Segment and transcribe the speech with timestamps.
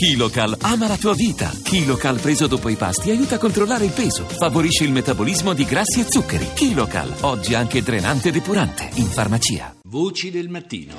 [0.00, 1.50] KiloCal ama la tua vita.
[1.62, 6.00] KiloCal preso dopo i pasti aiuta a controllare il peso, favorisce il metabolismo di grassi
[6.00, 6.54] e zuccheri.
[6.54, 9.76] KiloCal, oggi anche drenante e depurante, in farmacia.
[9.82, 10.94] Voci del mattino.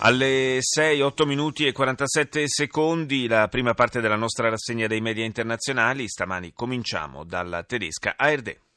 [0.00, 5.24] Alle 6, 8 minuti e 47 secondi la prima parte della nostra rassegna dei media
[5.24, 6.06] internazionali.
[6.06, 8.67] Stamani cominciamo dalla tedesca ARD.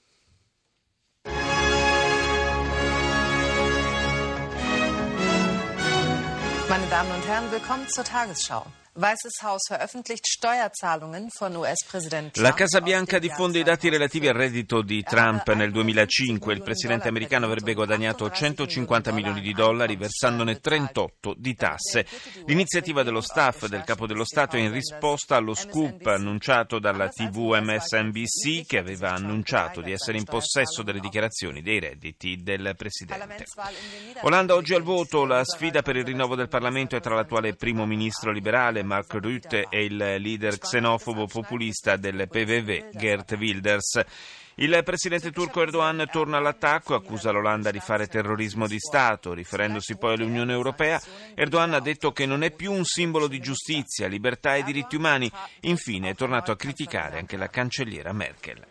[6.72, 8.66] Meine Damen und Herren, willkommen zur Tagesschau.
[8.94, 12.46] Weißes Haus veröffentlicht Steuerzahlungen von US-Präsident Trump.
[12.46, 16.54] La Casa Bianca diffonde i dati relativi al reddito di Trump nel 2005.
[16.54, 22.06] Il presidente americano avrebbe guadagnato 150 milioni di dollari versandone 38 di tasse.
[22.48, 27.58] L'iniziativa dello staff del capo dello Stato è in risposta allo scoop annunciato dalla TV
[27.62, 33.46] MSNBC che aveva annunciato di essere in possesso delle dichiarazioni dei redditi del presidente.
[34.24, 35.24] Olanda oggi al voto.
[35.24, 39.68] La sfida per il rinnovo del Parlamento è tra l'attuale primo ministro liberale Mark Rutte
[39.70, 44.02] e il leader xenofobo populista del PVV Gert Wilders.
[44.56, 49.34] Il presidente turco Erdogan torna all'attacco, accusa l'Olanda di fare terrorismo di Stato.
[49.34, 51.02] Riferendosi poi all'Unione Europea,
[51.34, 55.32] Erdogan ha detto che non è più un simbolo di giustizia, libertà e diritti umani.
[55.62, 58.71] Infine è tornato a criticare anche la cancelliera Merkel.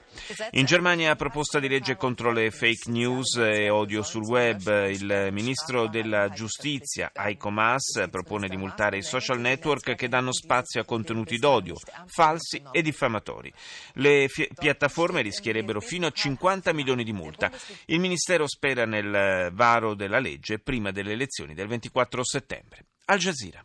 [0.53, 4.89] In Germania proposta di legge contro le fake news e odio sul web.
[4.89, 10.81] Il ministro della giustizia, Heiko Maas, propone di multare i social network che danno spazio
[10.81, 11.75] a contenuti d'odio,
[12.07, 13.53] falsi e diffamatori.
[13.95, 17.51] Le fi- piattaforme rischierebbero fino a 50 milioni di multa.
[17.87, 22.87] Il ministero spera nel varo della legge prima delle elezioni del 24 settembre.
[23.07, 23.65] Al Jazeera.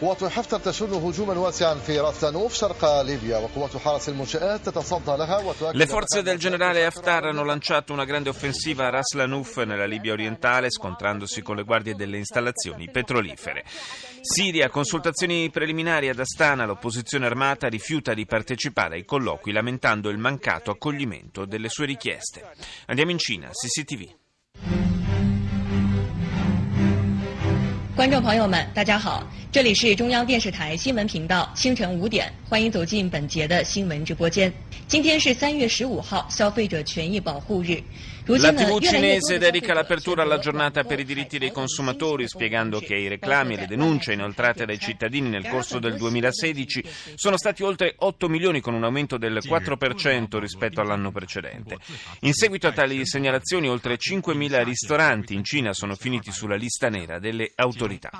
[0.00, 5.38] قوات حفتر تشن هجوما واسعا في راس لانوف شرق ليبيا وقوات حرس المنشآت تتصدى لها
[5.38, 9.86] وتؤكد Le forze del generale Haftar hanno lanciato una grande offensiva a Ras Lanuf nella
[9.86, 13.64] Libia orientale, scontrandosi con le guardie delle installazioni petrolifere.
[14.20, 20.70] Siria, consultazioni preliminari ad Astana, l'opposizione armata rifiuta di partecipare ai colloqui lamentando il mancato
[20.70, 22.44] accoglimento delle sue richieste.
[22.86, 24.19] Andiamo in Cina, CCTV.
[28.01, 34.51] 观众朋友们，大家好，这里是中央电视台新闻频道，清晨五点，欢迎走进本节的新闻直播间。
[34.87, 37.79] 今天是三月十五号，消费者权益保护日。
[38.25, 43.55] La TV cinese dedica l'apertura alla giornata per i diritti dei consumatori, spiegando che i reclami
[43.55, 46.83] e le denunce inoltrate dai cittadini nel corso del 2016
[47.15, 51.77] sono stati oltre 8 milioni con un aumento del 4% rispetto all'anno precedente.
[52.21, 57.17] In seguito a tali segnalazioni oltre 5.000 ristoranti in Cina sono finiti sulla lista nera
[57.17, 58.11] delle autorità.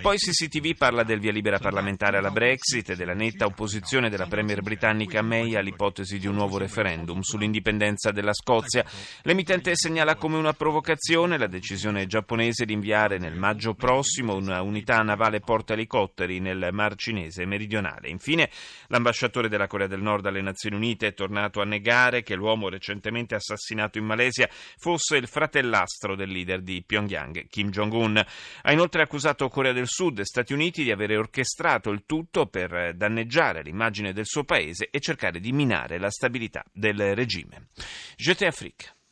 [0.00, 4.62] Poi CCTV parla del via libera parlamentare alla Brexit e della netta opposizione della Premier
[4.62, 8.84] britannica May all'ipotesi di un nuovo referendum sull'indipendenza della Scozia.
[9.22, 14.60] Le L'emittente segnala come una provocazione la decisione giapponese di inviare nel maggio prossimo una
[14.60, 18.10] unità navale portaelicotteri nel Mar Cinese meridionale.
[18.10, 18.50] Infine,
[18.88, 23.36] l'ambasciatore della Corea del Nord alle Nazioni Unite è tornato a negare che l'uomo recentemente
[23.36, 28.22] assassinato in Malesia fosse il fratellastro del leader di Pyongyang, Kim Jong-un.
[28.62, 32.94] Ha inoltre accusato Corea del Sud e Stati Uniti di avere orchestrato il tutto per
[32.94, 37.68] danneggiare l'immagine del suo paese e cercare di minare la stabilità del regime.
[38.14, 38.96] Jeté Afrique.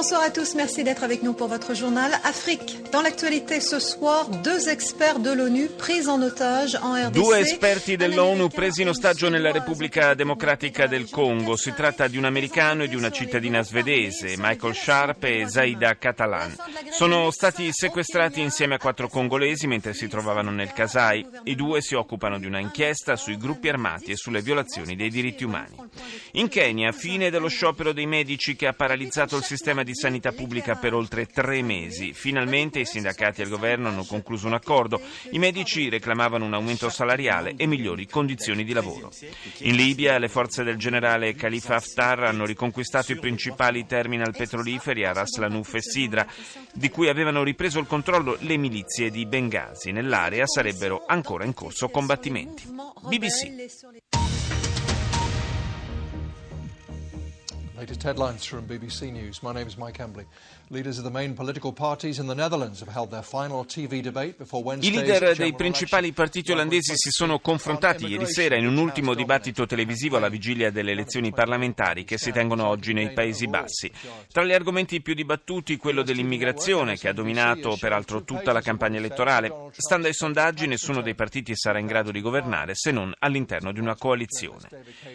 [0.00, 2.90] Bonsoir à tous, merci d'être avec nous pour votre journal Afrique.
[2.90, 7.12] Dans l'actualité ce soir, deux experts de l'ONU pris en otage en RDC.
[7.12, 11.54] Due esperti dell'ONU presi in ostaggio nella Repubblica Democratica del Congo.
[11.54, 16.56] Si tratta di un americano e di una cittadina svedese, Michael Sharp e Zaida Catalan.
[16.88, 21.26] Sono stati sequestrati insieme a quattro congolesi mentre si trovavano nel Kasai.
[21.44, 25.44] I due si occupano di una inchiesta sui gruppi armati e sulle violazioni dei diritti
[25.44, 25.76] umani.
[26.32, 30.76] In Kenya, fine dello sciopero dei medici che ha paralizzato il sistema di sanità pubblica
[30.76, 32.12] per oltre tre mesi.
[32.12, 35.00] Finalmente i sindacati e il governo hanno concluso un accordo.
[35.30, 39.10] I medici reclamavano un aumento salariale e migliori condizioni di lavoro.
[39.58, 45.12] In Libia le forze del generale Khalifa Haftar hanno riconquistato i principali terminal petroliferi a
[45.12, 46.26] Ras Lanuf e Sidra,
[46.72, 49.92] di cui avevano ripreso il controllo le milizie di Benghazi.
[49.92, 52.64] Nell'area sarebbero ancora in corso combattimenti.
[53.08, 54.29] BBC.
[57.80, 59.40] Latest headlines from BBC News.
[59.42, 60.26] My name is Mike Embley.
[60.68, 64.36] Leaders of the main political parties in the Netherlands have held their final TV debate
[64.36, 68.76] before I Wednesday's leader dei principali partiti olandesi si sono confrontati ieri sera in un
[68.76, 73.90] ultimo dibattito televisivo alla vigilia delle elezioni parlamentari che si tengono oggi nei Paesi Bassi.
[74.30, 79.70] Tra gli argomenti più dibattuti quello dell'immigrazione che ha dominato peraltro tutta la campagna elettorale.
[79.74, 83.80] Stando ai sondaggi nessuno dei partiti sarà in grado di governare se non all'interno di
[83.80, 84.68] una coalizione.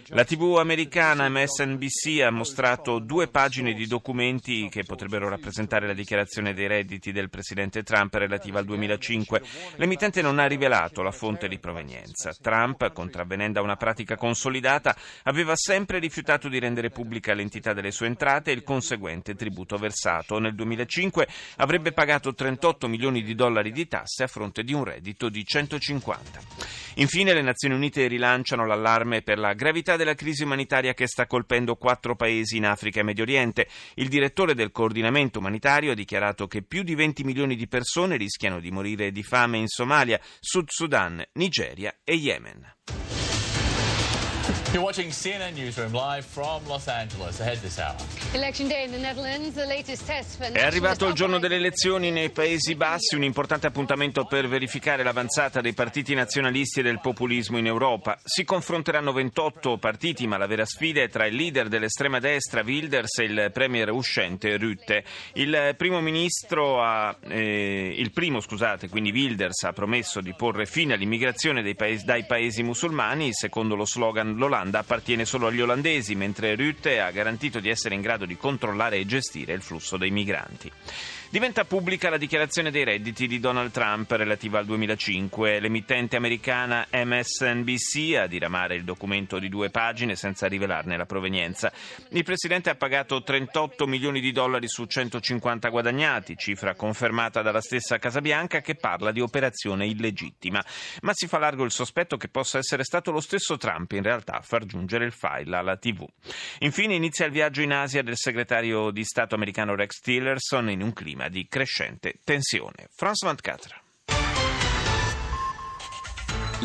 [0.08, 5.94] La TV americana MSNBC ha mostrato mostrato due pagine di documenti che potrebbero rappresentare la
[5.94, 9.42] dichiarazione dei redditi del presidente Trump relativa al 2005.
[9.76, 12.34] L'emittente non ha rivelato la fonte di provenienza.
[12.42, 18.08] Trump, contravvenendo a una pratica consolidata, aveva sempre rifiutato di rendere pubblica l'entità delle sue
[18.08, 20.40] entrate e il conseguente tributo versato.
[20.40, 25.28] Nel 2005 avrebbe pagato 38 milioni di dollari di tasse a fronte di un reddito
[25.28, 26.40] di 150.
[26.98, 31.76] Infine le Nazioni Unite rilanciano l'allarme per la gravità della crisi umanitaria che sta colpendo
[31.76, 33.68] quattro paesi in Africa e Medio Oriente.
[33.96, 38.60] Il direttore del coordinamento umanitario ha dichiarato che più di 20 milioni di persone rischiano
[38.60, 43.05] di morire di fame in Somalia, Sud Sudan, Nigeria e Yemen.
[44.76, 47.40] You're watching CNN Newsroom live from Los Angeles.
[47.40, 47.96] Ahead this hour.
[48.34, 52.12] Election day in the Netherlands, the latest test for È arrivato il giorno delle elezioni
[52.12, 57.58] nei Paesi Bassi, un importante appuntamento per verificare l'avanzata dei partiti nazionalisti e del populismo
[57.58, 58.20] in Europa.
[58.22, 63.20] Si confronteranno 28 partiti, ma la vera sfida è tra il leader dell'estrema destra Wilders
[63.20, 65.06] e il premier uscente Rutte.
[65.36, 70.96] Il primo ministro ha, eh, il primo, scusate, quindi Wilders ha promesso di porre fine
[70.96, 77.00] all'immigrazione paesi, dai paesi musulmani, secondo lo slogan l'Olanda appartiene solo agli olandesi, mentre Rutte
[77.00, 80.72] ha garantito di essere in grado di controllare e gestire il flusso dei migranti.
[81.36, 85.60] Diventa pubblica la dichiarazione dei redditi di Donald Trump relativa al 2005.
[85.60, 91.74] L'emittente americana MSNBC a diramare il documento di due pagine senza rivelarne la provenienza.
[92.12, 97.98] Il presidente ha pagato 38 milioni di dollari su 150 guadagnati, cifra confermata dalla stessa
[97.98, 100.64] Casa Bianca che parla di operazione illegittima.
[101.02, 104.38] Ma si fa largo il sospetto che possa essere stato lo stesso Trump in realtà
[104.38, 106.08] a far giungere il file alla TV.
[106.60, 110.94] Infine inizia il viaggio in Asia del segretario di Stato americano Rex Tillerson in un
[110.94, 112.88] clima di crescente tensione.
[112.92, 113.85] France 24.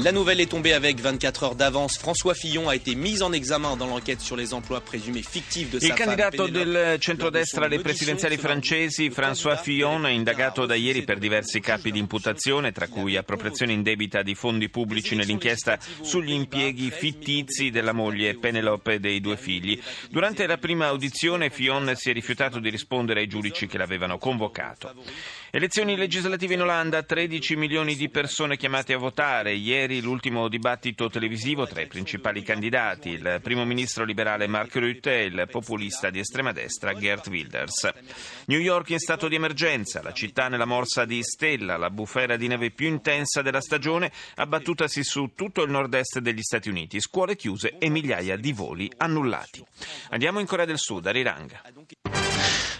[0.03, 1.99] La nouvelle est tombée avec 24 heures d'avance.
[1.99, 5.79] François Fillon a été mis en examen dans l'enquête sur les emplois présumés fictifs de
[5.79, 11.19] sa Il candidato del centrodestra alle presidenziali francesi, François Fillon, è indagato da ieri per
[11.19, 17.69] diversi capi di imputazione, tra cui appropriazione indebita di fondi pubblici nell'inchiesta sugli impieghi fittizi
[17.69, 19.79] della moglie Penelope e dei due figli.
[20.09, 24.95] Durante la prima audizione Fillon si è rifiutato di rispondere ai giudici che l'avevano convocato.
[25.53, 29.53] Elezioni legislative in Olanda, 13 milioni di persone chiamate a votare.
[29.53, 35.25] Ieri l'ultimo dibattito televisivo tra i principali candidati, il primo ministro liberale Mark Rutte e
[35.25, 37.89] il populista di estrema destra Gert Wilders.
[38.45, 42.47] New York in stato di emergenza, la città nella morsa di Stella, la bufera di
[42.47, 47.77] neve più intensa della stagione, abbattutasi su tutto il nord-est degli Stati Uniti, scuole chiuse
[47.77, 49.65] e migliaia di voli annullati.
[50.11, 51.61] Andiamo in Corea del Sud, a Rirang.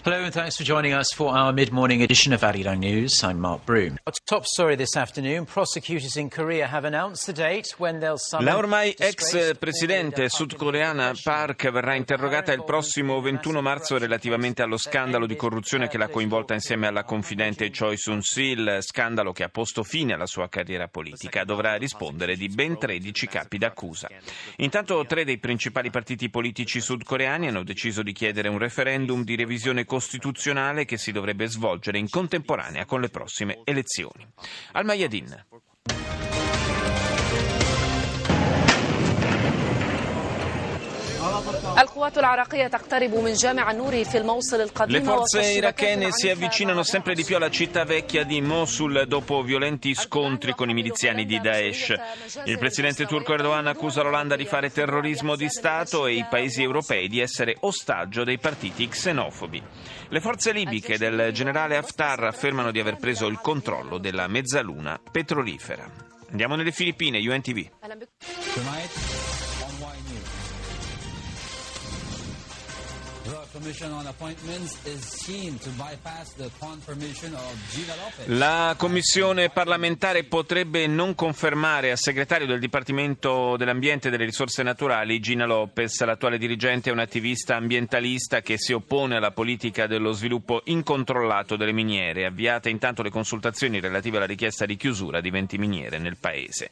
[0.03, 3.21] Hello and thanks for joining us for our mid-morning edition of Arirang News.
[3.21, 3.99] I'm Mark Broom.
[4.07, 8.45] Our top story this afternoon, prosecutors in Korea have announced the date when they'll summon...
[8.45, 15.27] La ormai ex presidente sudcoreana Park verrà interrogata il prossimo 21 marzo relativamente allo scandalo
[15.27, 20.13] di corruzione che l'ha coinvolta insieme alla confidente Choi Soon-sil, scandalo che ha posto fine
[20.13, 21.43] alla sua carriera politica.
[21.43, 24.09] Dovrà rispondere di ben 13 capi d'accusa.
[24.57, 29.89] Intanto tre dei principali partiti politici sudcoreani hanno deciso di chiedere un referendum di revisione
[29.91, 34.25] costituzionale che si dovrebbe svolgere in contemporanea con le prossime elezioni.
[34.71, 35.45] Al Mayadin.
[44.85, 49.93] Le forze irachene si avvicinano sempre di più alla città vecchia di Mosul dopo violenti
[49.93, 51.93] scontri con i miliziani di Daesh.
[52.45, 57.07] Il presidente turco Erdogan accusa l'Olanda di fare terrorismo di Stato e i paesi europei
[57.07, 59.61] di essere ostaggio dei partiti xenofobi.
[60.09, 65.89] Le forze libiche del generale Haftar affermano di aver preso il controllo della mezzaluna petrolifera.
[66.29, 67.69] Andiamo nelle Filippine, UNTV.
[78.25, 85.19] La commissione parlamentare potrebbe non confermare al segretario del Dipartimento dell'Ambiente e delle Risorse Naturali,
[85.19, 86.03] Gina Lopez.
[86.03, 91.71] L'attuale dirigente è un attivista ambientalista che si oppone alla politica dello sviluppo incontrollato delle
[91.71, 96.71] miniere, avviate intanto le consultazioni relative alla richiesta di chiusura di 20 miniere nel paese.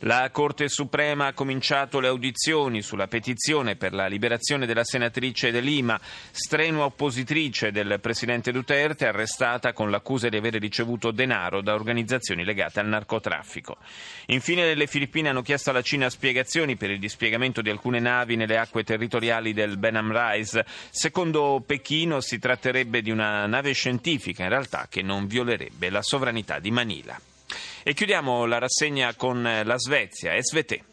[0.00, 5.60] La Corte Suprema ha cominciato le audizioni sulla petizione per la liberazione della senatrice De
[5.60, 12.44] Lima strenua oppositrice del presidente Duterte, arrestata con l'accusa di aver ricevuto denaro da organizzazioni
[12.44, 13.76] legate al narcotraffico.
[14.26, 18.58] Infine le Filippine hanno chiesto alla Cina spiegazioni per il dispiegamento di alcune navi nelle
[18.58, 20.64] acque territoriali del Benham Rise.
[20.90, 26.58] Secondo Pechino si tratterebbe di una nave scientifica, in realtà, che non violerebbe la sovranità
[26.58, 27.18] di Manila.
[27.82, 30.87] E chiudiamo la rassegna con la Svezia, SVT.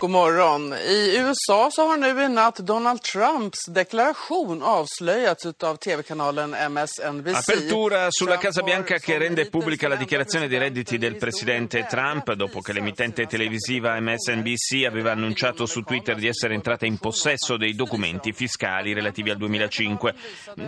[0.00, 0.72] God morgon.
[0.72, 7.34] I USA så har nu i natt Donald Trumps deklaration avslöjats av tv-kanalen MSNBC.
[7.34, 12.60] Apertura sulla Casa Bianca che rende pubblica la dichiarazione dei redditi del presidente Trump dopo
[12.60, 18.32] che l'emittente televisiva MSNBC aveva annunciato su Twitter di essere entrata in possesso dei documenti
[18.32, 20.14] fiscali relativi al 2005.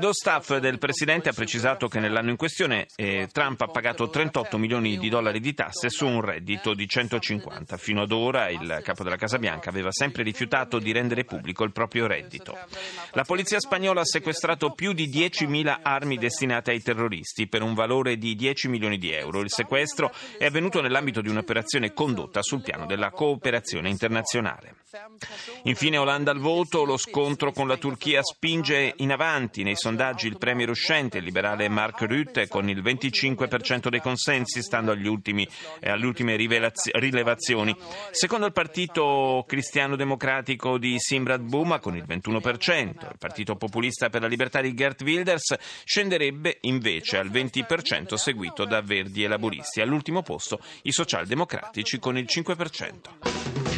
[0.01, 4.59] Lo staff del presidente ha precisato che nell'anno in questione eh, Trump ha pagato 38
[4.59, 7.77] milioni di dollari di tasse su un reddito di 150.
[7.77, 11.73] Fino ad ora il capo della Casa Bianca aveva sempre rifiutato di rendere pubblico il
[11.73, 12.57] proprio reddito.
[13.13, 18.17] La polizia spagnola ha sequestrato più di 10.000 armi destinate ai terroristi per un valore
[18.17, 19.41] di 10 milioni di euro.
[19.41, 24.77] Il sequestro è avvenuto nell'ambito di un'operazione condotta sul piano della cooperazione internazionale.
[25.65, 30.39] Infine Olanda al voto, lo scontro con la Turchia spinge in avanti nei sondaggi il
[30.39, 35.47] premier uscente, il liberale Mark Rutte, con il 25% dei consensi, stando ultimi,
[35.79, 37.77] eh, alle ultime rilevazioni.
[38.11, 39.10] Secondo il partito
[39.47, 45.03] cristiano-democratico di Simrad Buma, con il 21%, il partito populista per la libertà di Gert
[45.03, 49.81] Wilders scenderebbe invece al 20%, seguito da Verdi e Laburisti.
[49.81, 53.70] All'ultimo posto i socialdemocratici con il 5%.